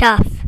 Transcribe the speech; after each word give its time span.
stuff. 0.00 0.39